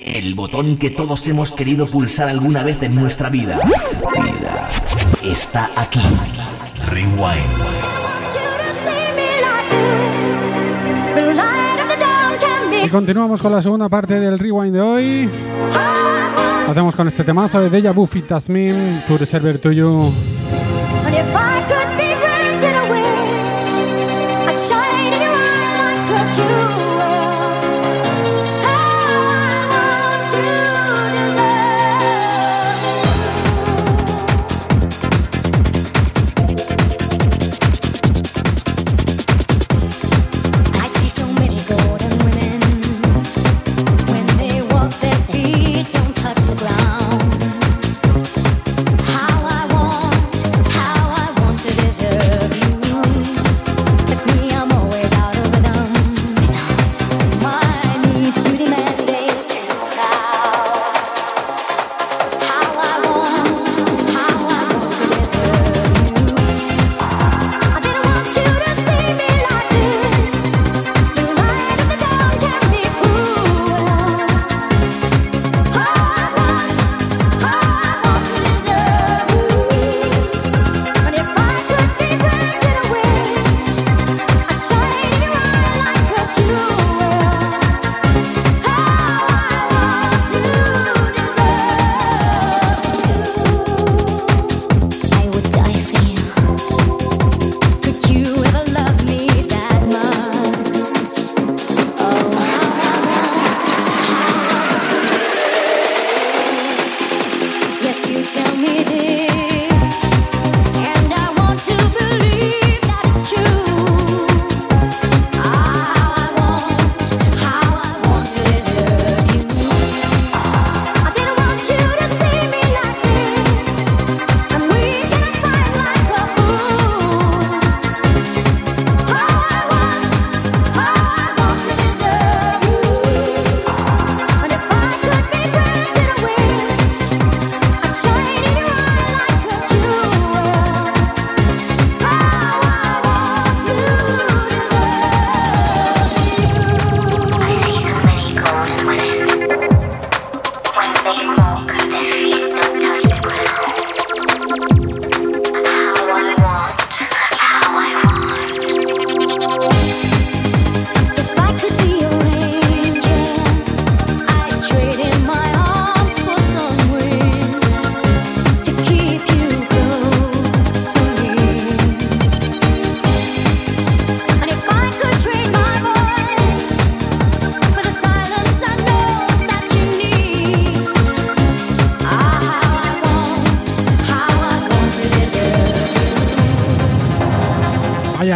[0.00, 3.58] El botón que todos hemos querido pulsar alguna vez en nuestra vida.
[4.14, 4.70] Vida.
[5.22, 6.02] Está aquí.
[6.88, 7.94] Rewind.
[12.84, 15.30] Y continuamos con la segunda parte del rewind de hoy.
[16.68, 19.58] Hacemos con este temazo de Deja Fit Tasmin, To the Server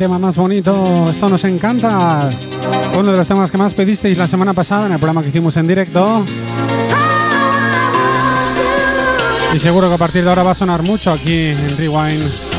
[0.00, 1.04] tema más bonito.
[1.10, 2.26] Esto nos encanta.
[2.98, 5.58] Uno de los temas que más pedisteis la semana pasada en el programa que hicimos
[5.58, 6.24] en directo.
[9.54, 12.49] Y seguro que a partir de ahora va a sonar mucho aquí en Rewind.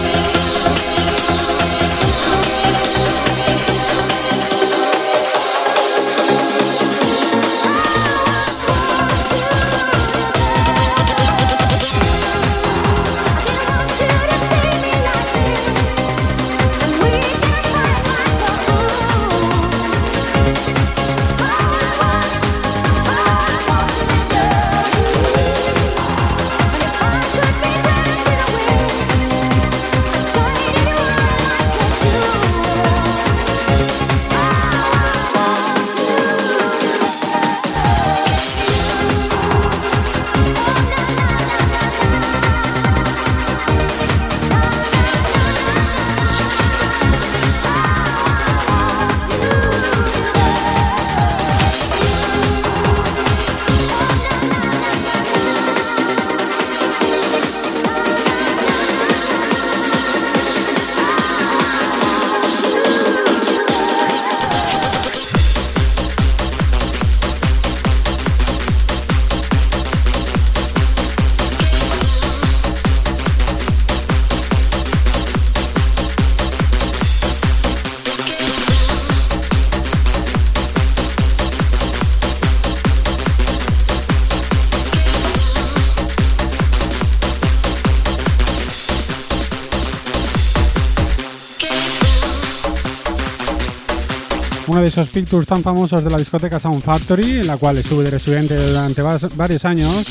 [94.81, 98.11] De esos pictures tan famosos de la discoteca Sound Factory, en la cual estuve de
[98.11, 100.05] residente durante varios años.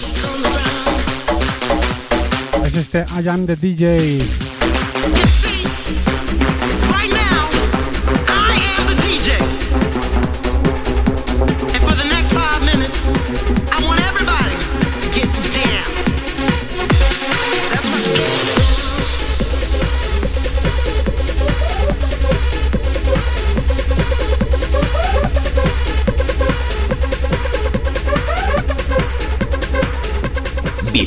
[2.64, 4.49] Es este I Am the DJ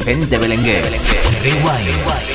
[0.04, 0.84] Vicente Belenguer.
[1.42, 2.33] Rewind.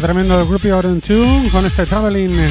[0.00, 2.30] Tremendo del grupo Orange 2 con este Traveling.
[2.30, 2.50] Uno de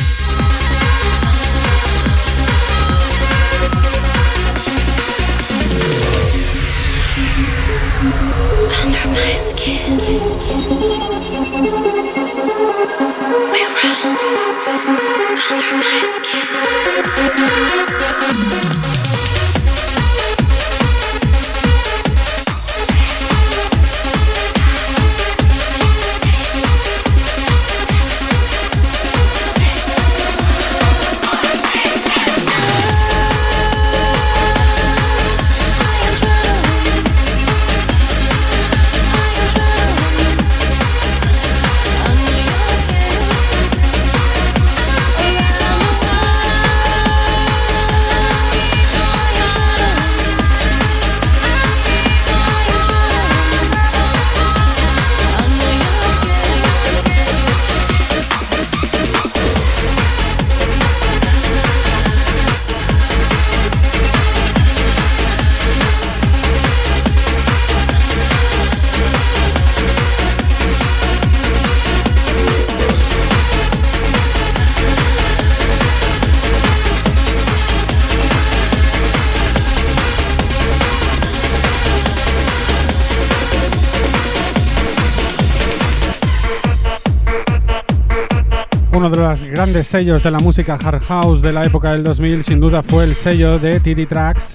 [89.72, 93.04] grandes sellos de la música hard house de la época del 2000 sin duda fue
[93.04, 94.54] el sello de TD Tracks.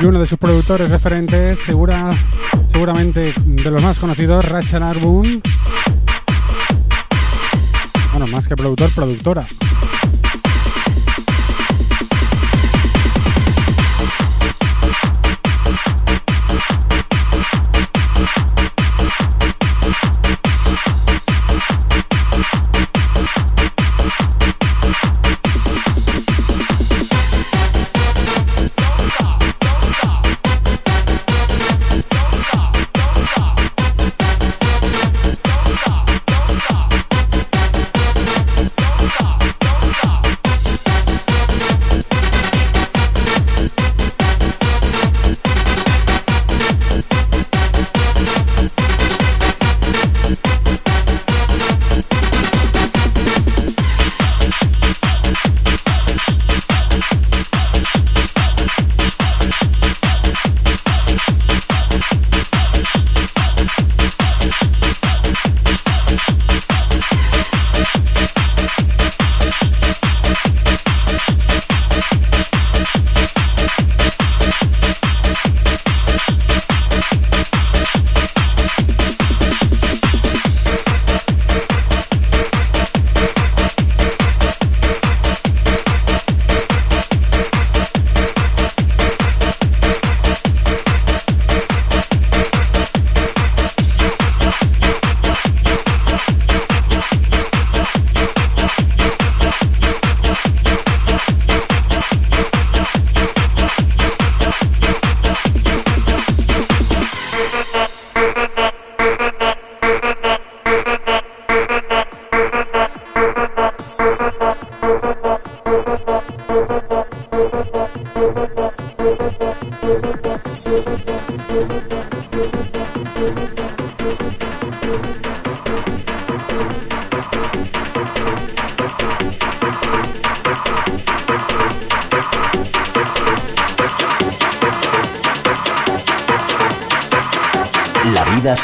[0.00, 2.10] Y uno de sus productores referentes, segura,
[2.72, 5.42] seguramente de los más conocidos, Rachel Arbun.
[8.10, 9.46] Bueno, más que productor, productora.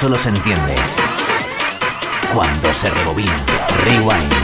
[0.00, 0.74] Solo se entiende
[2.32, 3.36] cuando se rebobina.
[3.84, 4.43] Rewind.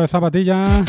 [0.00, 0.84] De zapatilla.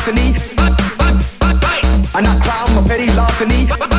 [0.00, 0.34] larceny.
[2.14, 3.89] And I crown my petty larceny.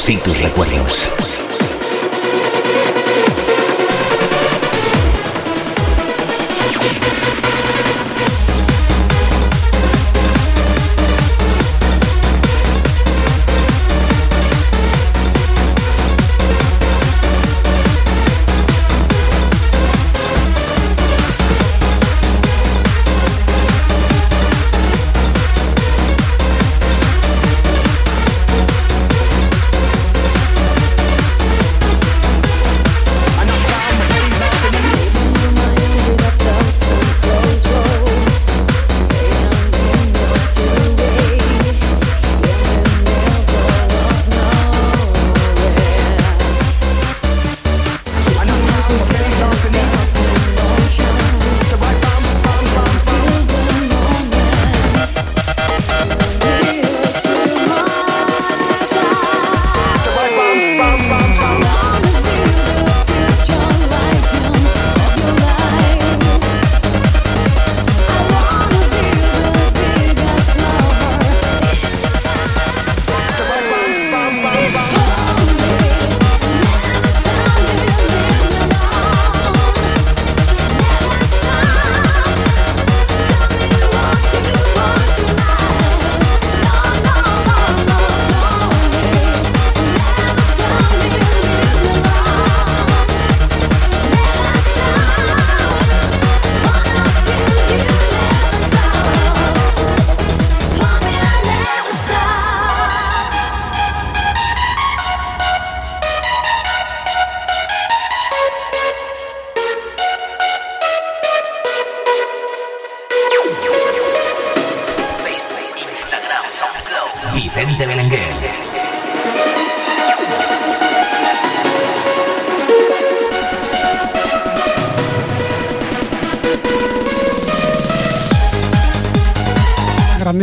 [0.00, 1.49] Sí tus recuerdos.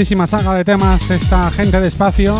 [0.07, 2.33] Grandísima saga de temas esta gente de espacio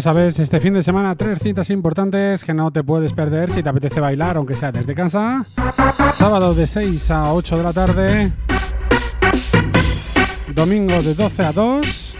[0.00, 3.68] sabes, este fin de semana tres citas importantes que no te puedes perder si te
[3.68, 5.44] apetece bailar, aunque sea desde casa.
[6.14, 8.32] Sábado de 6 a 8 de la tarde.
[10.54, 12.16] Domingo de 12 a 2.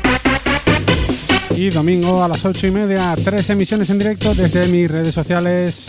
[1.57, 5.88] Y domingo a las 8 y media, tres emisiones en directo desde mis redes sociales.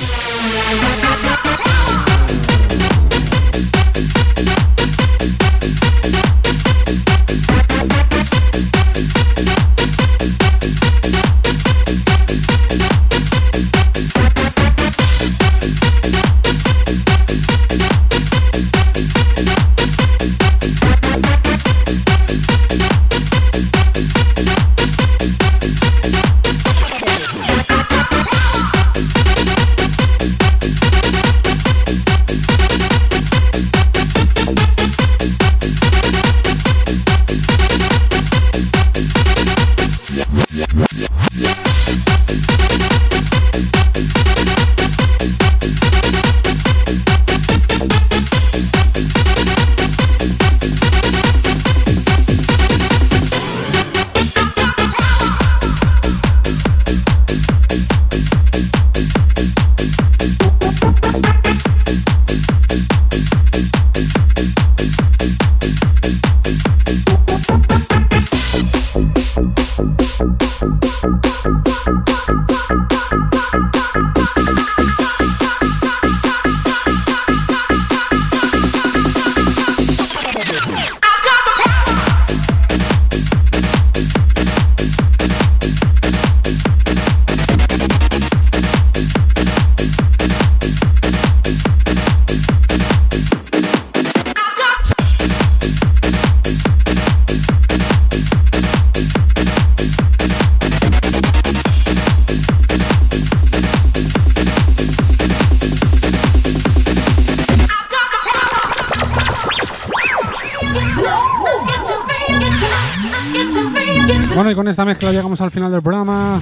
[114.71, 116.41] Esta mezcla llegamos al final del programa.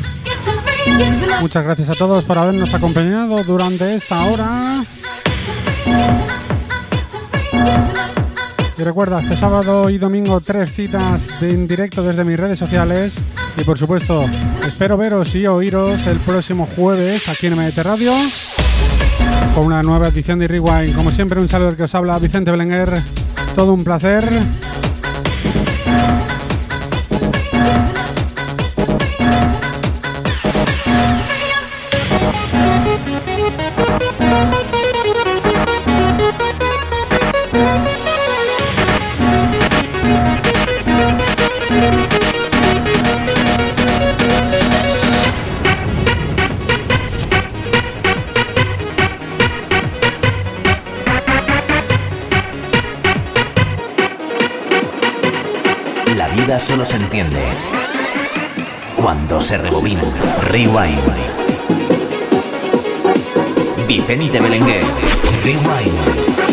[1.42, 4.84] Muchas gracias a todos por habernos acompañado durante esta hora.
[8.78, 13.18] Y recuerda, este sábado y domingo tres citas en directo desde mis redes sociales.
[13.58, 14.24] Y por supuesto,
[14.66, 18.14] espero veros y oíros el próximo jueves aquí en MDT Radio
[19.56, 20.96] con una nueva edición de Rewind.
[20.96, 22.94] Como siempre, un saludo que os habla Vicente Belenguer.
[23.56, 24.24] Todo un placer.
[56.60, 57.42] Solo se entiende
[59.02, 60.02] cuando se rebobina.
[60.44, 61.00] Rewind.
[63.88, 64.84] Vicente Belenguer.
[65.44, 66.49] Rewind.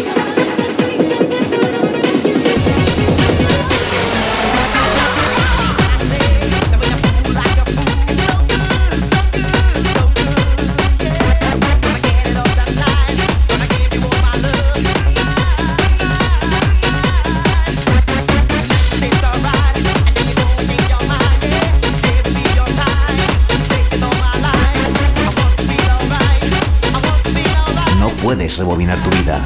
[28.56, 29.40] Rebobinar tu vida,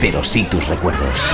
[0.00, 1.32] pero sí tus recuerdos.